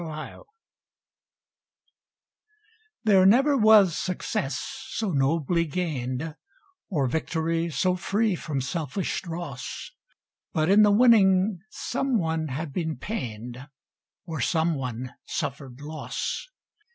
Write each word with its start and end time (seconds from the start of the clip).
SUN 0.01 0.09
SHADOWS 0.15 0.45
There 3.03 3.23
never 3.27 3.55
was 3.55 3.95
success 3.95 4.57
so 4.93 5.11
nobly 5.11 5.63
gained, 5.65 6.35
Or 6.89 7.05
victory 7.05 7.69
so 7.69 7.95
free 7.95 8.33
from 8.33 8.61
selfish 8.61 9.21
dross, 9.21 9.91
But 10.53 10.71
in 10.71 10.81
the 10.81 10.89
winning 10.89 11.59
some 11.69 12.17
one 12.17 12.47
had 12.47 12.73
been 12.73 12.97
pained 12.97 13.67
Or 14.25 14.41
some 14.41 14.73
one 14.73 15.13
suffered 15.25 15.79
loss. 15.81 16.47